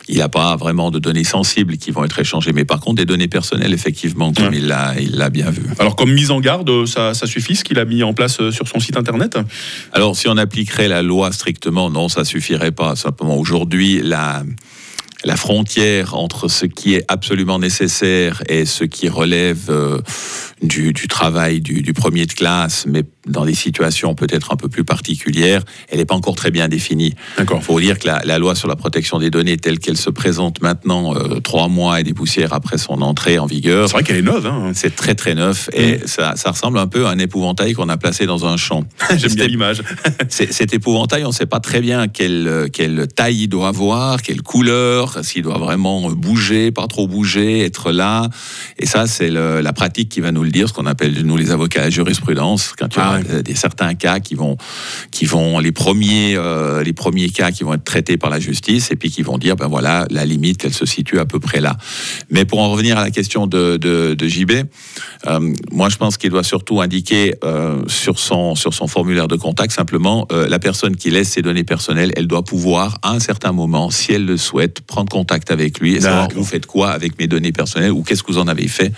il 0.08 0.16
n'y 0.16 0.20
a 0.20 0.28
pas 0.28 0.54
vraiment 0.56 0.90
de 0.90 0.98
données 0.98 1.24
sensibles 1.24 1.76
qui 1.78 1.90
vont 1.90 2.04
être 2.04 2.18
échangées. 2.18 2.52
Mais 2.52 2.64
par 2.66 2.80
contre, 2.80 2.96
des 2.96 3.06
données 3.06 3.28
personnelles, 3.28 3.72
effectivement, 3.72 4.32
comme 4.32 4.48
Ouais. 4.48 4.58
il 4.58 4.66
l'a 4.66 4.94
il 5.00 5.16
l'a 5.16 5.30
bien 5.30 5.50
vu. 5.50 5.62
Alors, 5.78 5.96
comme 5.96 6.12
mise 6.12 6.30
en 6.30 6.40
garde, 6.40 6.68
euh, 6.68 6.84
ça, 6.86 7.14
ça 7.14 7.26
suffit 7.26 7.56
ce 7.56 7.64
qu'il 7.64 7.78
a 7.78 7.84
mis 7.86 8.02
en 8.02 8.12
place 8.12 8.38
euh, 8.40 8.50
sur 8.50 8.68
son 8.68 8.80
site 8.80 8.96
internet? 8.98 9.38
Alors, 9.92 10.14
si 10.16 10.28
on 10.28 10.36
appliquerait 10.36 10.88
la 10.88 11.02
loi 11.02 11.32
strictement, 11.32 11.88
non, 11.90 12.08
ça 12.10 12.24
suffirait 12.24 12.72
pas. 12.72 12.96
Simplement, 12.96 13.36
aujourd'hui, 13.38 14.00
la, 14.02 14.42
la 15.24 15.36
frontière 15.36 16.14
entre 16.16 16.48
ce 16.48 16.66
qui 16.66 16.94
est 16.94 17.04
absolument 17.08 17.58
nécessaire 17.58 18.42
et 18.48 18.66
ce 18.66 18.84
qui 18.84 19.08
relève 19.08 19.70
euh, 19.70 20.00
du, 20.66 20.92
du 20.92 21.08
travail 21.08 21.60
du, 21.60 21.82
du 21.82 21.92
premier 21.92 22.26
de 22.26 22.32
classe, 22.32 22.86
mais 22.86 23.04
dans 23.26 23.44
des 23.44 23.54
situations 23.54 24.14
peut-être 24.14 24.52
un 24.52 24.56
peu 24.56 24.68
plus 24.68 24.84
particulières, 24.84 25.62
elle 25.90 25.98
n'est 25.98 26.04
pas 26.04 26.14
encore 26.14 26.34
très 26.34 26.50
bien 26.50 26.68
définie. 26.68 27.14
D'accord. 27.38 27.58
Il 27.60 27.64
faut 27.64 27.80
dire 27.80 27.98
que 27.98 28.06
la, 28.06 28.20
la 28.24 28.38
loi 28.38 28.54
sur 28.54 28.68
la 28.68 28.76
protection 28.76 29.18
des 29.18 29.30
données 29.30 29.56
telle 29.56 29.78
qu'elle 29.78 29.96
se 29.96 30.10
présente 30.10 30.60
maintenant, 30.60 31.14
euh, 31.14 31.40
trois 31.40 31.68
mois 31.68 32.00
et 32.00 32.02
des 32.02 32.14
poussières 32.14 32.52
après 32.52 32.78
son 32.78 33.02
entrée 33.02 33.38
en 33.38 33.46
vigueur, 33.46 33.88
C'est 33.88 33.94
vrai 33.94 34.02
qu'elle 34.02 34.16
est 34.16 34.22
neuve. 34.22 34.46
Hein. 34.46 34.72
c'est 34.74 34.94
très 34.94 35.14
très 35.14 35.34
neuf 35.34 35.70
et 35.72 36.00
ça, 36.06 36.34
ça 36.36 36.50
ressemble 36.50 36.78
un 36.78 36.86
peu 36.86 37.06
à 37.06 37.10
un 37.10 37.18
épouvantail 37.18 37.72
qu'on 37.72 37.88
a 37.88 37.96
placé 37.96 38.26
dans 38.26 38.46
un 38.46 38.56
champ. 38.56 38.84
J'aime 39.16 39.34
bien 39.34 39.46
l'image. 39.46 39.82
Cet 40.28 40.74
épouvantail, 40.74 41.24
on 41.24 41.28
ne 41.28 41.34
sait 41.34 41.46
pas 41.46 41.60
très 41.60 41.80
bien 41.80 42.08
quelle, 42.08 42.68
quelle 42.72 43.06
taille 43.08 43.42
il 43.42 43.48
doit 43.48 43.68
avoir, 43.68 44.22
quelle 44.22 44.42
couleur, 44.42 45.24
s'il 45.24 45.42
doit 45.42 45.58
vraiment 45.58 46.10
bouger, 46.10 46.70
pas 46.70 46.86
trop 46.86 47.06
bouger, 47.06 47.60
être 47.60 47.90
là. 47.90 48.28
Et 48.78 48.86
ça, 48.86 49.06
c'est 49.06 49.30
la 49.30 49.72
pratique 49.72 50.08
qui 50.08 50.20
va 50.20 50.32
nous 50.32 50.42
le 50.42 50.50
dire, 50.54 50.68
ce 50.68 50.72
qu'on 50.72 50.86
appelle, 50.86 51.12
nous 51.24 51.36
les 51.36 51.50
avocats, 51.50 51.82
la 51.82 51.90
jurisprudence, 51.90 52.72
quand 52.78 52.86
il 52.94 52.98
y 52.98 53.02
Ah 53.02 53.14
ouais. 53.16 53.24
euh, 53.30 53.42
des, 53.42 53.54
certains 53.54 53.94
cas 53.94 54.20
qui 54.20 54.34
vont, 54.34 54.56
qui 55.10 55.26
vont 55.26 55.58
les, 55.58 55.72
premiers, 55.72 56.34
euh, 56.36 56.82
les 56.82 56.92
premiers 56.94 57.28
cas 57.28 57.50
qui 57.50 57.64
vont 57.64 57.74
être 57.74 57.84
traités 57.84 58.16
par 58.16 58.30
la 58.30 58.40
justice 58.40 58.90
et 58.90 58.96
puis 58.96 59.10
qui 59.10 59.22
vont 59.22 59.36
dire, 59.36 59.56
ben 59.56 59.66
voilà, 59.68 60.06
la 60.10 60.24
limite, 60.24 60.58
qu'elle 60.58 60.72
se 60.72 60.86
situe 60.86 61.18
à 61.18 61.26
peu 61.26 61.40
près 61.40 61.60
là. 61.60 61.76
Mais 62.30 62.44
pour 62.44 62.60
en 62.60 62.70
revenir 62.70 62.96
à 62.98 63.02
la 63.04 63.10
question 63.10 63.46
de, 63.46 63.76
de, 63.76 64.14
de 64.14 64.28
JB, 64.28 64.52
euh, 65.26 65.52
moi, 65.72 65.88
je 65.90 65.96
pense 65.96 66.16
qu'il 66.16 66.30
doit 66.30 66.42
surtout 66.44 66.80
indiquer 66.80 67.34
euh, 67.44 67.82
sur, 67.88 68.18
son, 68.18 68.54
sur 68.54 68.72
son 68.74 68.86
formulaire 68.86 69.28
de 69.28 69.36
contact 69.36 69.72
simplement 69.72 70.26
la 70.30 70.58
personne 70.58 70.96
qui 70.96 71.10
laisse 71.10 71.30
ses 71.30 71.42
données 71.42 71.64
personnelles, 71.64 72.12
elle 72.16 72.26
doit 72.26 72.44
pouvoir, 72.44 72.98
à 73.02 73.10
un 73.12 73.20
certain 73.20 73.52
moment, 73.52 73.90
si 73.90 74.12
elle 74.12 74.24
le 74.24 74.36
souhaite, 74.36 74.80
prendre 74.82 75.10
contact 75.10 75.50
avec 75.50 75.80
lui 75.80 75.94
et 75.94 76.00
savoir 76.00 76.28
vous 76.34 76.44
faites 76.44 76.66
quoi 76.66 76.90
avec 76.90 77.18
mes 77.18 77.26
données 77.26 77.52
personnelles 77.52 77.90
ou 77.92 78.02
qu'est-ce 78.02 78.22
que 78.22 78.32
vous 78.32 78.38
en 78.38 78.46
avez 78.48 78.68
fait. 78.68 78.92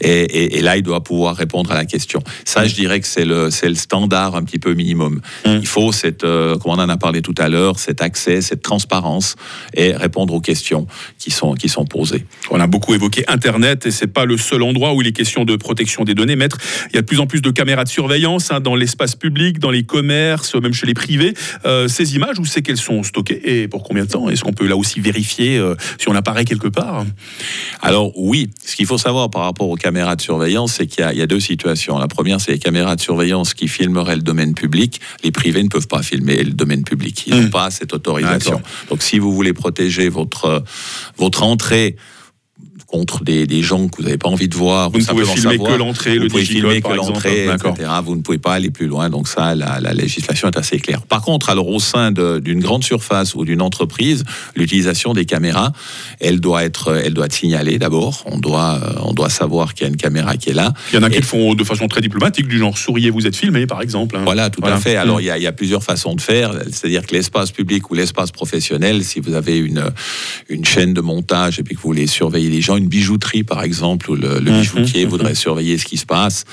Et, 0.00 0.08
et- 0.10 0.58
et 0.58 0.62
là, 0.62 0.76
il 0.76 0.82
doit 0.82 0.95
doit 0.96 1.04
pouvoir 1.04 1.36
répondre 1.36 1.70
à 1.70 1.74
la 1.74 1.84
question. 1.84 2.22
Ça, 2.44 2.66
je 2.66 2.74
dirais 2.74 3.00
que 3.00 3.06
c'est 3.06 3.24
le, 3.24 3.50
c'est 3.50 3.68
le 3.68 3.74
standard 3.74 4.34
un 4.34 4.44
petit 4.44 4.58
peu 4.58 4.72
minimum. 4.74 5.20
Mm. 5.44 5.58
Il 5.60 5.66
faut 5.66 5.92
cette, 5.92 6.24
euh, 6.24 6.56
comme 6.56 6.72
on 6.72 6.78
en 6.78 6.88
a 6.88 6.96
parlé 6.96 7.22
tout 7.22 7.34
à 7.38 7.48
l'heure, 7.48 7.78
cet 7.78 8.00
accès, 8.00 8.40
cette 8.40 8.62
transparence 8.62 9.36
et 9.74 9.92
répondre 9.92 10.32
aux 10.34 10.40
questions 10.40 10.86
qui 11.18 11.30
sont, 11.30 11.54
qui 11.54 11.68
sont 11.68 11.84
posées. 11.84 12.24
On 12.50 12.60
a 12.60 12.66
beaucoup 12.66 12.94
évoqué 12.94 13.24
Internet 13.28 13.86
et 13.86 13.90
c'est 13.90 14.06
pas 14.06 14.24
le 14.24 14.38
seul 14.38 14.62
endroit 14.62 14.94
où 14.94 15.02
il 15.02 15.08
est 15.08 15.12
question 15.12 15.44
de 15.44 15.56
protection 15.56 16.04
des 16.04 16.14
données. 16.14 16.36
Maître, 16.36 16.58
il 16.90 16.96
y 16.96 16.98
a 16.98 17.02
de 17.02 17.06
plus 17.06 17.20
en 17.20 17.26
plus 17.26 17.42
de 17.42 17.50
caméras 17.50 17.84
de 17.84 17.88
surveillance 17.88 18.50
hein, 18.50 18.60
dans 18.60 18.74
l'espace 18.74 19.14
public, 19.14 19.58
dans 19.58 19.70
les 19.70 19.84
commerces, 19.84 20.54
même 20.54 20.72
chez 20.72 20.86
les 20.86 20.94
privés. 20.94 21.34
Euh, 21.64 21.88
ces 21.88 22.14
images, 22.14 22.38
où 22.38 22.44
c'est 22.44 22.62
qu'elles 22.62 22.76
sont 22.76 23.02
stockées 23.02 23.40
et 23.44 23.68
pour 23.68 23.82
combien 23.82 24.04
de 24.04 24.10
temps? 24.10 24.28
Est-ce 24.30 24.42
qu'on 24.42 24.52
peut 24.52 24.66
là 24.66 24.76
aussi 24.76 25.00
vérifier 25.00 25.58
euh, 25.58 25.74
si 25.98 26.08
on 26.08 26.14
apparaît 26.14 26.44
quelque 26.44 26.68
part? 26.68 27.04
Alors 27.82 28.12
oui, 28.16 28.50
ce 28.64 28.76
qu'il 28.76 28.86
faut 28.86 28.98
savoir 28.98 29.30
par 29.30 29.42
rapport 29.42 29.68
aux 29.68 29.76
caméras 29.76 30.16
de 30.16 30.22
surveillance, 30.22 30.75
c'est 30.76 30.86
qu'il 30.86 31.00
y, 31.00 31.04
a- 31.04 31.12
il 31.12 31.18
y 31.18 31.22
a 31.22 31.26
deux 31.26 31.40
situations. 31.40 31.98
La 31.98 32.08
première, 32.08 32.40
c'est 32.40 32.52
les 32.52 32.58
caméras 32.58 32.96
de 32.96 33.00
surveillance 33.00 33.54
qui 33.54 33.68
filmeraient 33.68 34.16
le 34.16 34.22
domaine 34.22 34.54
public. 34.54 35.00
Les 35.24 35.30
privés 35.30 35.62
ne 35.62 35.68
peuvent 35.68 35.88
pas 35.88 36.02
filmer 36.02 36.42
le 36.44 36.52
domaine 36.52 36.84
public. 36.84 37.24
Ils 37.26 37.34
n'ont 37.34 37.42
Mm. 37.48 37.50
pas 37.50 37.70
cette 37.70 37.92
autorisation. 37.94 38.60
Donc 38.90 39.02
si 39.02 39.18
vous 39.18 39.32
voulez 39.32 39.52
protéger 39.52 40.08
votre, 40.08 40.62
votre 41.16 41.42
entrée 41.42 41.96
contre 42.86 43.24
des, 43.24 43.46
des 43.46 43.62
gens 43.62 43.88
que 43.88 43.96
vous 43.98 44.04
n'avez 44.04 44.18
pas 44.18 44.28
envie 44.28 44.48
de 44.48 44.54
voir, 44.54 44.90
Vous 44.90 44.98
ou 44.98 45.00
ne 45.00 45.06
pouvez 45.06 45.24
filmer 45.24 45.52
savoir, 45.56 45.72
que 45.72 45.78
l'entrée, 45.78 46.14
le 46.18 46.28
pouvez 46.28 46.44
filmer 46.44 46.80
par 46.80 46.92
que 46.92 46.96
l'entrée, 46.96 47.46
D'accord. 47.46 47.74
etc. 47.74 47.90
Vous 48.04 48.14
ne 48.16 48.20
pouvez 48.22 48.38
pas 48.38 48.54
aller 48.54 48.70
plus 48.70 48.86
loin. 48.86 49.10
Donc 49.10 49.28
ça, 49.28 49.54
la, 49.54 49.80
la 49.80 49.92
législation 49.92 50.48
est 50.48 50.56
assez 50.56 50.78
claire. 50.78 51.02
Par 51.02 51.22
contre, 51.22 51.50
alors 51.50 51.68
au 51.68 51.80
sein 51.80 52.12
de- 52.12 52.38
d'une 52.38 52.60
grande 52.60 52.84
surface 52.84 53.34
ou 53.34 53.44
d'une 53.44 53.60
entreprise, 53.62 54.24
l'utilisation 54.54 55.12
des 55.14 55.24
caméras, 55.24 55.72
elle 56.20 56.40
doit 56.40 56.64
être, 56.64 56.94
elle 57.04 57.14
doit 57.14 57.26
être 57.26 57.32
signalée 57.34 57.78
d'abord. 57.78 58.22
On 58.26 58.38
doit, 58.38 58.80
euh, 58.82 58.92
on 59.02 59.12
doit 59.12 59.30
savoir 59.30 59.74
qu'il 59.74 59.82
y 59.82 59.86
a 59.86 59.88
une 59.88 59.96
caméra 59.96 60.36
qui 60.36 60.50
est 60.50 60.54
là. 60.54 60.72
Il 60.92 60.96
y 60.96 60.98
en 60.98 61.02
a 61.02 61.10
qui 61.10 61.16
le 61.18 61.24
font 61.26 61.54
de 61.54 61.64
façon 61.64 61.88
très 61.88 62.00
diplomatique, 62.00 62.46
du 62.48 62.58
genre 62.58 62.78
souriez, 62.78 63.10
vous 63.10 63.26
êtes 63.26 63.36
filmé, 63.36 63.66
par 63.66 63.82
exemple. 63.82 64.16
hein. 64.16 64.22
Voilà, 64.24 64.50
tout 64.50 64.60
Voilà. 64.60 64.76
à 64.76 64.80
fait. 64.80 64.96
Alors, 64.96 65.18
Mm. 65.18 65.22
il 65.22 65.26
y, 65.26 65.30
a, 65.30 65.36
il 65.38 65.42
y 65.42 65.46
a 65.46 65.52
plusieurs 65.52 65.82
façons 65.82 66.14
de 66.14 66.20
faire. 66.20 66.52
C'est-à-dire 66.70 67.04
que 67.06 67.14
l'espace 67.14 67.50
public 67.50 67.90
ou 67.90 67.94
l'espace 67.94 68.30
professionnel, 68.30 69.02
si 69.04 69.20
vous 69.20 69.34
avez 69.34 69.56
une, 69.58 69.82
une 70.48 70.64
chaîne 70.64 70.94
de 70.94 71.00
montage 71.00 71.58
et 71.58 71.62
puis 71.64 71.74
que 71.74 71.80
vous 71.80 71.88
voulez 71.88 72.06
surveiller 72.06 72.48
les 72.50 72.60
gens, 72.60 72.76
une 72.76 72.86
bijouterie, 72.88 73.42
par 73.42 73.62
exemple, 73.64 74.10
où 74.10 74.14
le, 74.14 74.38
le 74.38 74.50
Mhm, 74.52 74.60
bijoutier 74.60 75.04
mhm. 75.04 75.10
voudrait 75.10 75.34
surveiller 75.34 75.76
ce 75.78 75.84
qui 75.84 75.96
se 75.96 76.06
passe, 76.06 76.44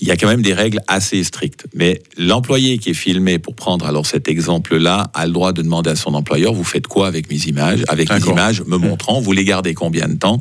il 0.00 0.06
y 0.08 0.10
a 0.10 0.16
quand 0.16 0.28
même 0.28 0.42
des 0.42 0.52
règles 0.52 0.80
assez 0.88 1.24
strictes. 1.24 1.66
Mais 1.74 2.02
l'employé 2.18 2.76
qui 2.78 2.90
est 2.90 2.94
filmé, 2.94 3.38
pour 3.38 3.54
prendre 3.54 3.86
alors 3.86 4.04
cet 4.06 4.28
exemple-là, 4.28 5.10
a 5.14 5.26
le 5.26 5.32
droit 5.32 5.52
de 5.52 5.62
demander 5.62 5.90
à 5.90 5.96
son 5.96 6.12
employeur, 6.14 6.52
vous 6.52 6.64
faites 6.64 6.86
quoi 6.86 7.06
avec 7.06 7.30
mes 7.30 7.38
images 7.46 7.82
Avec 7.88 8.10
mes 8.10 8.20
images, 8.26 8.62
me 8.66 8.76
montrant, 8.76 9.20
vous 9.20 9.32
les 9.32 9.44
gardez 9.44 9.72
combien 9.74 10.06
de 10.08 10.14
temps? 10.18 10.40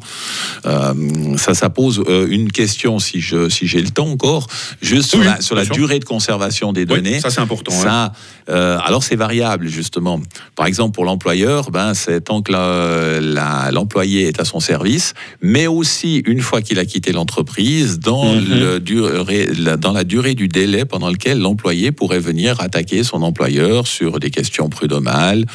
Euh, 0.66 1.38
Ça, 1.38 1.54
ça 1.54 1.70
pose 1.70 2.04
euh, 2.10 2.28
une 2.30 2.52
question, 2.52 3.00
si 3.00 3.22
je 3.22 3.48
si 3.50 3.66
j'ai 3.68 3.82
le 3.82 3.90
temps 3.90 4.10
encore, 4.10 4.48
juste 4.82 5.10
sur 5.12 5.24
la, 5.24 5.40
sur 5.42 5.56
durée 5.72 6.00
de 6.00 6.06
conservation 6.06 6.74
des 6.74 6.82
Oui, 6.82 6.88
données. 6.88 7.20
ça 7.20 7.30
c'est 7.30 7.40
important. 7.42 7.72
hein. 7.74 7.84
Ça, 7.84 8.14
euh, 8.50 8.78
alors 8.84 9.04
c'est 9.04 9.16
variable 9.16 9.68
justement. 9.68 10.20
Par 10.56 10.66
exemple 10.66 10.94
pour 10.96 11.06
l'employeur, 11.06 11.72
ben 11.72 11.94
c'est 11.94 12.22
tant 12.22 12.42
que 12.42 12.52
la- 12.52 12.89
la- 13.22 13.72
l'employé 13.72 14.28
est 14.28 14.40
à 14.40 14.46
son 14.46 14.60
service, 14.60 15.14
mais 15.42 15.68
aussi 15.68 16.18
une 16.26 16.42
fois 16.42 16.62
qu'il 16.62 16.80
a 16.80 16.86
quitté 16.86 17.12
l'entreprise, 17.12 18.00
dans, 18.00 18.34
Mhm. 18.36 18.60
le 18.60 18.80
durée- 18.80 19.50
la, 19.58 19.78
dans 19.78 19.92
la 19.94 20.04
durée 20.04 20.36
du 20.36 20.48
délai 20.48 20.86
pendant 20.86 21.10
lequel 21.10 21.40
l'employé 21.40 21.92
pourrait 21.92 22.20
venir 22.20 22.60
attaquer 22.62 23.04
son 23.04 23.22
employeur 23.24 23.88
sur 23.88 24.20
des 24.20 24.32
questions 24.32 24.70
prud'homales. 24.70 25.46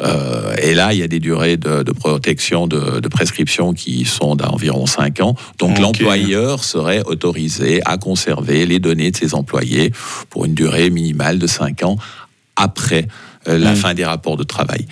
Euh, 0.00 0.54
et 0.62 0.74
là, 0.74 0.92
il 0.92 1.00
y 1.00 1.02
a 1.02 1.08
des 1.08 1.20
durées 1.20 1.56
de, 1.56 1.82
de 1.82 1.92
protection, 1.92 2.66
de, 2.66 3.00
de 3.00 3.08
prescription 3.08 3.72
qui 3.72 4.04
sont 4.04 4.36
d'environ 4.36 4.86
5 4.86 5.20
ans. 5.20 5.34
Donc 5.58 5.78
l'employeur 5.78 6.64
serait 6.64 7.02
autorisé 7.04 7.80
à 7.84 7.96
conserver 7.98 8.66
les 8.66 8.78
données 8.78 9.10
de 9.10 9.16
ses 9.16 9.34
employés 9.34 9.92
pour 10.30 10.44
une 10.44 10.54
durée 10.54 10.90
minimale 10.90 11.38
de 11.38 11.46
5 11.46 11.82
ans 11.84 11.96
après 12.56 13.06
euh, 13.46 13.58
la 13.58 13.72
Mm. 13.72 13.76
fin 13.76 13.92
des 13.94 14.04
rapports 14.06 14.38
de 14.38 14.42
travail. 14.42 14.86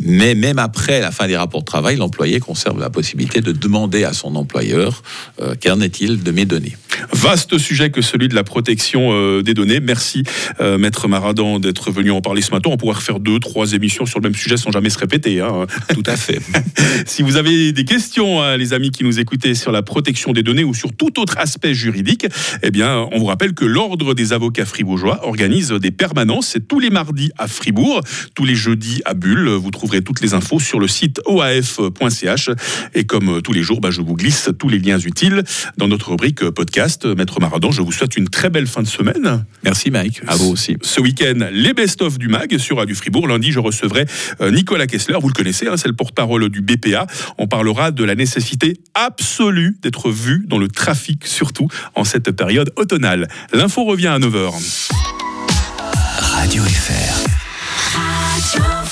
Mais 0.00 0.34
même 0.34 0.58
après 0.58 1.00
la 1.00 1.10
fin 1.10 1.26
des 1.26 1.36
rapports 1.36 1.60
de 1.60 1.66
travail, 1.66 1.96
l'employé 1.96 2.38
conserve 2.40 2.78
la 2.78 2.90
possibilité 2.90 3.40
de 3.40 3.52
demander 3.52 4.04
à 4.04 4.12
son 4.12 4.36
employeur 4.36 5.02
euh, 5.42 5.54
qu'en 5.62 5.80
est-il 5.80 6.22
de 6.22 6.30
mes 6.30 6.44
données. 6.44 6.76
Vaste 7.12 7.58
sujet 7.58 7.90
que 7.90 8.00
celui 8.00 8.28
de 8.28 8.34
la 8.34 8.44
protection 8.44 9.10
euh, 9.12 9.42
des 9.42 9.54
données. 9.54 9.80
Merci, 9.80 10.22
euh, 10.60 10.78
Maître 10.78 11.08
Maradan, 11.08 11.58
d'être 11.58 11.90
venu 11.90 12.10
en 12.10 12.20
parler 12.20 12.42
ce 12.42 12.52
matin. 12.52 12.70
On 12.72 12.76
pourrait 12.76 12.94
refaire 12.96 13.18
deux, 13.18 13.40
trois 13.40 13.72
émissions 13.72 14.06
sur 14.06 14.20
le 14.20 14.24
même 14.24 14.34
sujet 14.34 14.56
sans 14.56 14.70
jamais 14.70 14.90
se 14.90 14.98
répéter. 14.98 15.40
hein. 15.40 15.66
Tout 15.94 16.04
à 16.06 16.16
fait. 16.16 16.40
Si 17.06 17.22
vous 17.22 17.36
avez 17.36 17.72
des 17.72 17.84
questions, 17.84 18.42
hein, 18.42 18.56
les 18.56 18.72
amis 18.72 18.90
qui 18.90 19.04
nous 19.04 19.18
écoutez, 19.18 19.54
sur 19.54 19.72
la 19.72 19.82
protection 19.82 20.32
des 20.32 20.42
données 20.42 20.64
ou 20.64 20.74
sur 20.74 20.92
tout 20.92 21.20
autre 21.20 21.38
aspect 21.38 21.74
juridique, 21.74 22.26
eh 22.62 22.70
bien, 22.70 23.08
on 23.12 23.18
vous 23.18 23.26
rappelle 23.26 23.54
que 23.54 23.64
l'Ordre 23.64 24.14
des 24.14 24.32
avocats 24.32 24.64
fribourgeois 24.64 25.26
organise 25.26 25.70
des 25.72 25.90
permanences. 25.90 26.48
C'est 26.48 26.66
tous 26.66 26.80
les 26.80 26.90
mardis 26.90 27.30
à 27.38 27.48
Fribourg, 27.48 28.02
tous 28.34 28.44
les 28.44 28.54
jeudis 28.54 29.00
à 29.04 29.14
Bulle. 29.14 29.48
Vous 29.48 29.70
trouverez 29.88 30.04
toutes 30.04 30.20
les 30.20 30.34
infos 30.34 30.60
sur 30.60 30.80
le 30.80 30.86
site 30.86 31.22
oaf.ch. 31.24 32.50
Et 32.94 33.04
comme 33.04 33.36
euh, 33.36 33.40
tous 33.40 33.54
les 33.54 33.62
jours, 33.62 33.80
bah, 33.80 33.90
je 33.90 34.02
vous 34.02 34.14
glisse 34.14 34.50
tous 34.58 34.68
les 34.68 34.78
liens 34.78 34.98
utiles 34.98 35.42
dans 35.78 35.88
notre 35.88 36.10
rubrique 36.10 36.42
euh, 36.42 36.52
podcast. 36.52 37.06
Maître 37.06 37.40
Maradan, 37.40 37.70
je 37.70 37.80
vous 37.80 37.90
souhaite 37.90 38.18
une 38.18 38.28
très 38.28 38.50
belle 38.50 38.66
fin 38.66 38.82
de 38.82 38.86
semaine. 38.86 39.46
Merci 39.64 39.90
Mike, 39.90 40.20
à 40.26 40.36
vous 40.36 40.50
aussi. 40.50 40.76
Ce 40.82 41.00
week-end, 41.00 41.48
les 41.50 41.72
best-of 41.72 42.18
du 42.18 42.28
MAG 42.28 42.58
sur 42.58 42.76
Radio 42.76 42.94
Fribourg. 42.94 43.26
Lundi, 43.28 43.50
je 43.50 43.60
recevrai 43.60 44.04
euh, 44.42 44.50
Nicolas 44.50 44.86
Kessler, 44.86 45.16
vous 45.22 45.28
le 45.28 45.32
connaissez, 45.32 45.68
hein, 45.68 45.78
c'est 45.78 45.88
le 45.88 45.96
porte-parole 45.96 46.50
du 46.50 46.60
BPA. 46.60 47.06
On 47.38 47.46
parlera 47.46 47.90
de 47.90 48.04
la 48.04 48.14
nécessité 48.14 48.76
absolue 48.92 49.78
d'être 49.80 50.10
vu 50.10 50.44
dans 50.48 50.58
le 50.58 50.68
trafic, 50.68 51.26
surtout 51.26 51.68
en 51.94 52.04
cette 52.04 52.30
période 52.32 52.74
automnale. 52.76 53.26
L'info 53.54 53.84
revient 53.84 54.08
à 54.08 54.18
9h. 54.18 54.52
Radio 56.20 56.62
FR. 56.62 57.24
Radio 57.94 58.87